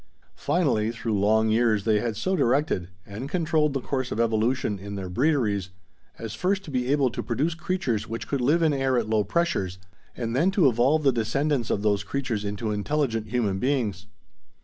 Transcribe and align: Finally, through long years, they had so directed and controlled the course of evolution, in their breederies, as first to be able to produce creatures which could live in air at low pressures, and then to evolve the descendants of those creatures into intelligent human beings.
Finally, 0.33 0.89
through 0.91 1.13
long 1.15 1.49
years, 1.49 1.83
they 1.83 1.99
had 1.99 2.17
so 2.17 2.35
directed 2.35 2.87
and 3.05 3.29
controlled 3.29 3.73
the 3.73 3.79
course 3.81 4.11
of 4.11 4.19
evolution, 4.19 4.79
in 4.79 4.95
their 4.95 5.11
breederies, 5.11 5.69
as 6.17 6.33
first 6.33 6.63
to 6.63 6.71
be 6.71 6.91
able 6.91 7.11
to 7.11 7.21
produce 7.21 7.53
creatures 7.53 8.09
which 8.09 8.27
could 8.27 8.41
live 8.41 8.63
in 8.63 8.73
air 8.73 8.97
at 8.97 9.07
low 9.07 9.23
pressures, 9.23 9.77
and 10.17 10.35
then 10.35 10.49
to 10.49 10.67
evolve 10.67 11.03
the 11.03 11.11
descendants 11.13 11.69
of 11.69 11.83
those 11.83 12.03
creatures 12.03 12.43
into 12.43 12.71
intelligent 12.71 13.27
human 13.27 13.59
beings. 13.59 14.07